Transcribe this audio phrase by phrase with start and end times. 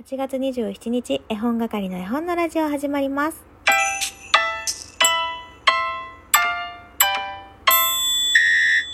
[0.00, 3.44] 8月27日、絵本係の絵本のラジオ始まります。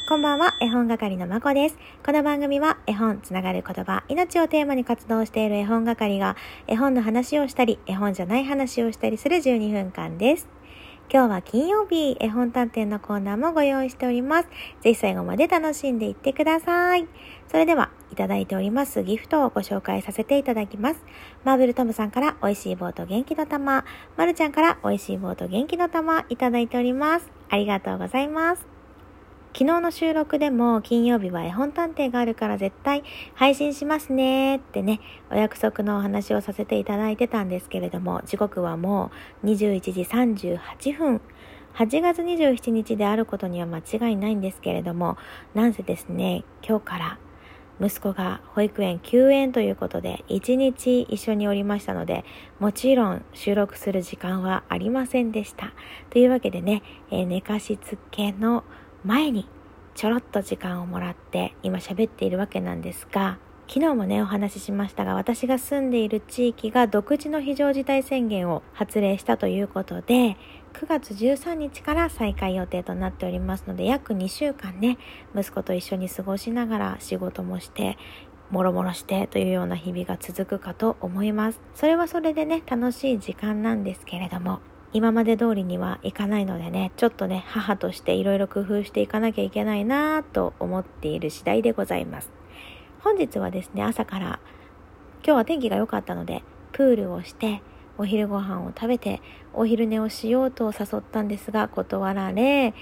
[0.09, 1.79] こんばんは、絵本係のまこです。
[2.05, 6.35] この番組は絵本、つながる言葉、命をテーマに活動している絵本係が
[6.67, 10.56] 絵本の話をしたり、絵本じゃない話をしたりする12分間です。
[11.09, 14.49] 今日は金曜日、絵本探偵のコーナーもご用意しております。
[14.81, 17.07] ぜひ最後まで楽しんでいってください。
[17.49, 21.05] それでは、いただいておりますギフトをご紹介させていただきます。
[21.45, 23.85] マーブルトムさんから美味しい棒と元気の玉、
[24.17, 27.31] まるちゃんから美味しい棒と元気の玉いただいております。
[27.51, 28.76] ありがとうございます。
[29.59, 33.03] 昨日の収録でも金曜日は絵本探偵があるから絶対
[33.35, 39.11] 配信しますねってね、お約束のお話をさせていただいてたんですけれども、時刻はも
[39.43, 41.23] う21時38分。
[41.73, 45.17] 8月27日であることには間違いないんですけれども、
[45.55, 47.19] なんせですね、今日から
[47.81, 52.25] 息子が保育園休園ということで一日一緒におりましたので
[52.59, 55.75] もちろん収録する時間はありませんでした
[56.09, 58.65] というわけでね、えー、寝かしつけの
[59.07, 59.47] 前に
[59.95, 70.37] ちょろっと時間をもらって今喋っているわけなんですが昨日もねお話ししましたが私が住んでいる地域が独自の非常事態宣言を発令したということで
[70.73, 74.99] 9月13日から再開予定となっておりますので約2週間ね
[75.37, 77.97] 息子と一緒に過ごしながら仕事もして
[78.51, 81.61] もろもろしてというような日々が続くかと思います。
[81.75, 84.61] それはそれでね楽しい時間なんですけれども
[84.93, 92.31] 今まで通りにはいかないのでね、ちょっとね、母としていろいろ工夫していかなきゃいけないなぁと思っている次第でございます。
[93.01, 94.41] 本日はですね、朝から
[95.25, 97.63] 今日は天気が良かったので、プールをして、
[97.99, 99.21] お昼ご飯を食べて、
[99.55, 102.75] お昼寝をしようと誘ったんですが、断られ、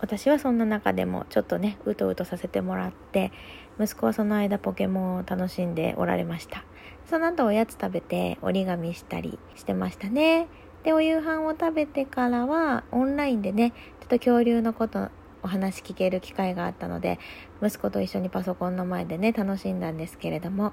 [0.00, 3.32] 私はそんな中でもちょっとね、うとうとさせてもらって、
[3.78, 6.64] 息子はその間ポケモンを楽しんでおられました。
[7.04, 10.48] その後おやつ食べて折り紙したりしてましたね。
[10.82, 15.08] で、お夕飯を食べてからは、オンラインでね、ちょっと恐竜のこと
[15.42, 17.18] お話聞ける機会があったので、
[17.62, 20.72] 息子と一緒にパソコンの前でね、楽しんだんですけれども、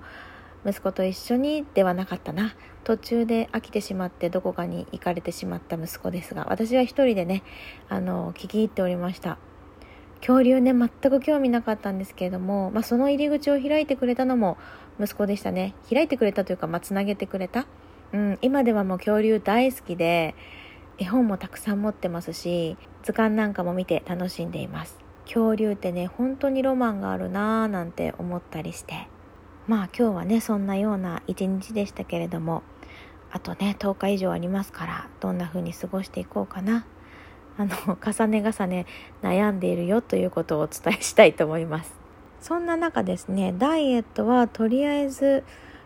[0.65, 2.55] 息子と一緒にではなかったな。
[2.83, 7.43] 途中で飽きてしまってどこかに行かれてしまった息子ですが、私は一人でね、
[7.89, 9.37] あの、聞き入っておりました。
[10.19, 14.57] 恐竜ね、全く興味なかったんですけれども、まあ、その入り口を開いてくれたのも
[14.99, 15.75] 息子でしたね。
[15.89, 17.67] 開いてくれたというか、まあ、つなげてくれた。
[18.13, 20.35] うん、今ではもう恐竜大好きで
[20.97, 24.97] 絵本もたくさん持ってますし図鑑なんかも見て楽しんでいます。
[25.25, 29.07] 恐竜ってね本当にロマンがあるなーなんて思ったりして。
[29.67, 32.63] まあ今日はねそんなような一日でしたけれども
[33.31, 36.85] あとね10日以上ありますからどんな風に過ごしていこうかな。
[37.59, 38.85] あの重ね重ね
[39.23, 41.93] 悩んでいるよということをお伝えしたいと思います。
[42.39, 45.43] そんな中ですねダイエットはとりあえず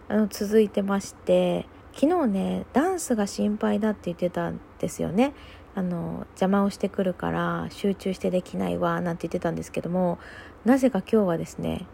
[0.10, 5.34] あの続いてまして昨日ねダンスが心配だって言ってたんですよね。
[5.74, 10.20] あの邪魔をしてくるから集中してできないわなんて言ってたんですけども
[10.66, 11.86] なぜか今日はですね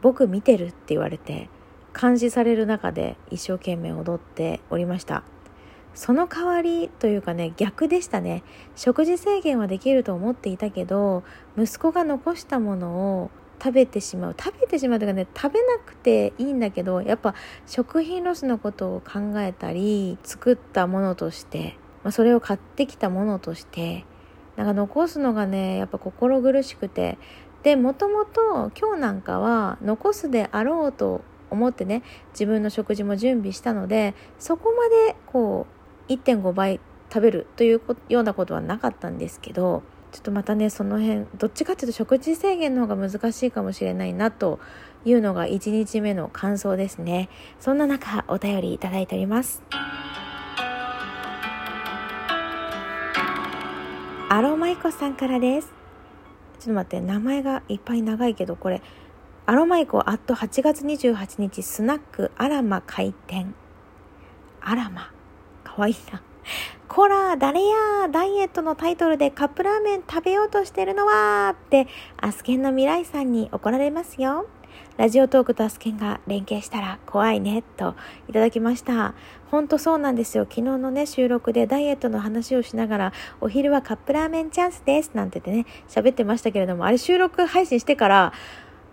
[0.00, 1.50] 僕見てるって言われて
[2.00, 5.24] 監視される中で一生懸命踊っておりました。
[5.94, 8.44] その代わりというかね逆でしたね。
[8.76, 11.24] 食事制限はできると思っていたけど
[11.56, 13.30] 息子が残したものを
[13.62, 14.36] 食べてしまう。
[14.38, 17.34] 食べてしまうというかね食べなくていいんだけどやっぱ
[17.66, 24.04] 食品ロスのことを考えたり作ったものとして、まあ、それを買ってきたものとして
[24.56, 27.18] なんか残すのがねやっぱ心苦しくて。
[27.62, 35.66] でもともと今日なんかは残すであろうと思ってね自分の食事も準備したのでそこまでこ
[36.08, 36.80] う1.5倍
[37.12, 39.82] 食べるというようなことはなかったんですけど
[40.12, 44.58] ちょっとまたねその辺どっちかっていうと食事制限の方が難しいかもしれないなと
[45.04, 47.28] いうのが1日目の感想ですね。
[47.60, 49.62] そんな中お便りいただいております。
[54.30, 55.68] アロマイコさんからです。
[56.58, 58.82] ちょっと待って名前がいっぱい長いけどこれ
[59.46, 63.54] アロマイコアット8月28日スナックアラマ開店。
[64.60, 65.10] アラマ。
[65.64, 66.20] かわいいな。
[66.88, 71.86] こら、誰や、ダイエットのタイトルでカップラーメン食べようとしてるのは、って、
[72.16, 74.46] アスケンの未来さんに怒られますよ。
[74.96, 77.94] ラジオトークとアスケンが連携したら怖いね、と
[78.28, 79.14] いただきました。
[79.50, 80.44] ほんとそうなんですよ。
[80.44, 88.32] 昨日のね、収録でダイエットの話をしながら、お昼はカップラーメンチャンスです、なんて言ってね、喋ってましたけれども、あれ収録配信してから、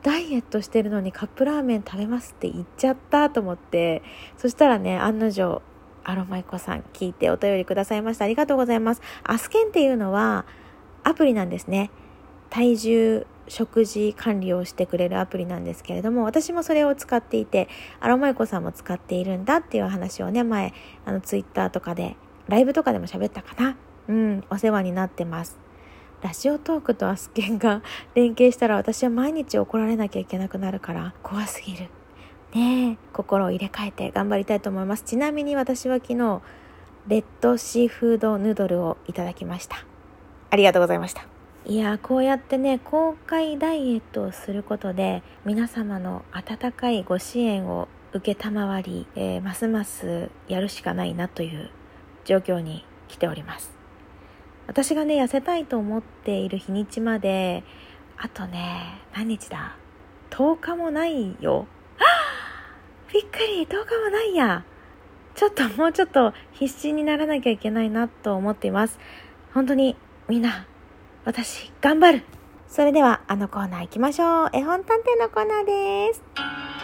[0.04, 4.04] ダイエットしてるのにカップラーメン食べますって言っちゃったと思って、
[4.38, 5.64] そしたらね、案の定、
[6.06, 8.26] アロマイコさん聞いてお便りくださいました。
[8.26, 9.02] ありがとうございます。
[9.24, 10.46] アスケンっていうのは
[11.04, 11.92] アプリなんですね。
[12.50, 17.68] 体重食事管理をしてくれるアプリなんですけれども私もそれを使っていて
[18.00, 20.74] アロマイコさんも使っているんだっていう話をね前
[21.06, 22.16] あのツイッターとかで
[22.48, 23.78] ライブとかでも喋ったかな
[24.08, 25.58] うんお世話になってます
[26.22, 27.84] ラジオトークとアスケンが
[28.16, 31.90] 連携したら私は毎日怒られなきゃいけなくなるから怖すぎる
[32.56, 35.04] ね心を入れ替えて頑張りたいと思います。
[35.04, 36.42] ちなみに私は昨日
[37.08, 39.86] レッドシーフードヌードルをいただきました。
[40.50, 41.28] ありがとうございました。
[41.66, 48.22] いやこうやってね公開ダイエットをすることで皆様の温かいご支援を承
[48.82, 51.72] り、えー、ますますやるしかないなという
[52.24, 53.72] 状況に来ております。
[54.68, 57.64] 私がね痩せたいと思っている日にちまで
[58.18, 59.76] あとね何日だ
[60.32, 61.68] ？10日もないよ。
[63.14, 64.64] びっくり動画はないや
[65.36, 69.00] ちょっともうちょっと必死にならなきゃいけないなと思っています
[69.54, 69.96] 本当に
[70.28, 70.68] みんな
[71.26, 72.24] 私、頑張る
[72.68, 74.50] それでは、あのコーナー行きましょう。
[74.54, 76.75] 絵本探偵のコーナーです。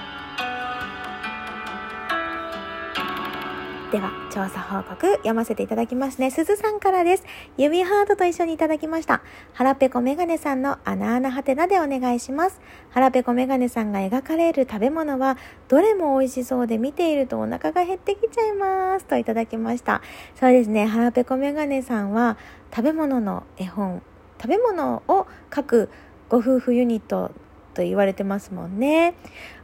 [3.92, 6.32] では、調査報告読ませていただきますね。
[6.32, 7.26] すずさんからです。
[7.58, 9.22] 指ハートと一緒にいただきました。
[9.54, 12.62] 腹ペコメガネさんの穴穴はてなでお願いします。
[12.92, 19.06] 腹ペコメガネさんが描かれる食べ物は、どれも美味しそうで見ているとお腹が減ってきちゃいます。
[19.06, 20.02] といただきました。
[20.40, 20.86] そうですね。
[20.86, 22.38] 腹ペコメガネさんは、
[22.74, 24.02] 食べ物の絵本
[24.42, 25.90] 食べ物を書く
[26.30, 27.32] ご夫婦ユニット
[27.74, 29.14] と言われてますもんね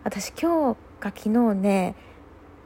[0.03, 1.95] 私今日か昨日ね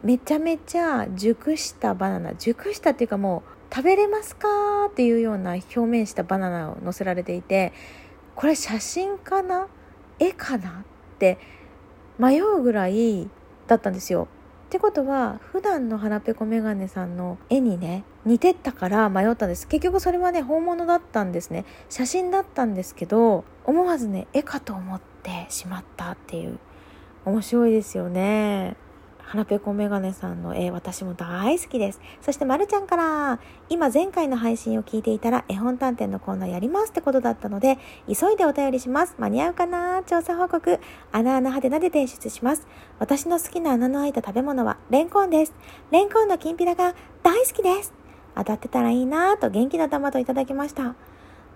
[0.03, 2.33] めちゃめちゃ熟したバナナ。
[2.35, 4.47] 熟したっていうかもう食べれますか
[4.89, 7.71] っていうような表面したバナナを載せられていて
[8.35, 9.67] これ写真かな？
[10.19, 10.69] 絵かな？
[10.69, 11.37] って
[12.17, 13.29] 迷うぐらい
[13.67, 14.27] だったんですよ。
[14.67, 19.67] ってことは普段の腹ペコメガネさんの絵にね似てったから迷ったんです。
[19.67, 21.65] 結局それはね本物だったんですね。
[21.89, 26.57] 写真だったんですけど思わずね絵かと思ってしまったっていう。
[27.25, 28.75] 面白いですよね。
[29.31, 32.01] 腹ペコメガネさんの絵、私も大好きです。
[32.19, 33.39] そして、まるちゃんから、
[33.69, 39.15] 今前回の配信を聞いていたら、絵本探偵のコーナーやりますってことだったので、急いでお便りします。
[39.19, 40.03] 間に合うかな？
[40.03, 40.81] 調査報告。
[41.13, 42.67] 穴穴派手なで提出します。
[42.99, 45.53] 私の好きな穴の開いた食べ物は、レンコンです。
[45.91, 46.93] レンコンのきんぴらが
[47.23, 47.93] 大好きです。
[48.35, 50.93] 当たってたらいいなぁと元気な玉といただきました。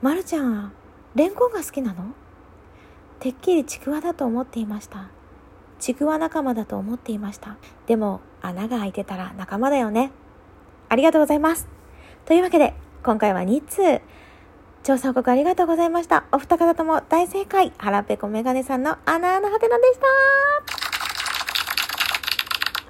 [0.01, 0.71] まるちゃん、
[1.15, 2.05] レンコンが好きなの？
[3.19, 5.09] てっきりちくわだと思っていました。
[5.79, 7.57] ちくわ仲間だと思っていました。
[7.85, 10.11] でも、穴が開いてたら仲間だよね。
[10.89, 11.67] ありがとうございます。
[12.25, 12.73] というわけで、
[13.03, 14.01] 今回は2通。
[14.83, 16.25] 調査報告ありがとうございました。
[16.31, 17.73] お二方とも大正解。
[17.77, 19.99] 腹ペコメガネさんの穴のはてなでし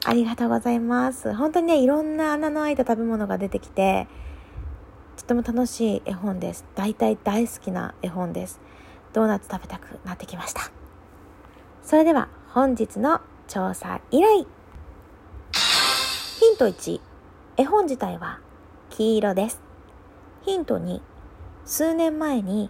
[0.04, 0.10] た。
[0.10, 1.34] ありがとうございます。
[1.34, 4.08] 本当にね、いろんな穴の開いた食べ物が出てきて、
[5.18, 6.66] とても楽しい絵本です。
[6.76, 8.60] 大体大好きな絵本です。
[9.14, 10.70] ドーナツ食べたくなってきました。
[11.82, 13.20] それでは本日の
[13.50, 14.38] 調査依頼。
[14.40, 14.46] ヒ
[16.54, 17.02] ント1、
[17.58, 18.40] 絵本自体は
[18.92, 19.62] 黄色です。
[20.44, 21.02] ヒント2、
[21.66, 22.70] 数年前に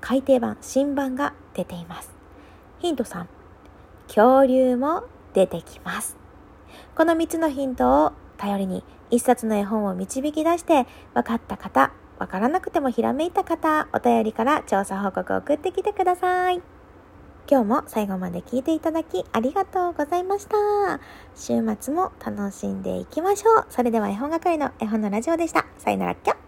[0.00, 2.10] 改訂版、新版が出ています。
[2.80, 3.26] ヒント3、
[4.08, 5.04] 恐竜も
[5.34, 6.16] 出てきます。
[6.96, 8.82] この3つのヒントを頼りに
[9.12, 16.60] 1冊の絵本を導き出して分かった方、分からなくてもひらめいた方、お便りから調査報告を送ってきてください。
[17.48, 20.56] 今日も最後まで聞いていただきありがとうございました。
[21.36, 23.66] 週末も楽しんでいきましょう。
[23.70, 25.64] それでは絵本係の絵本のラジオでした。
[25.78, 26.45] さよならっきょ。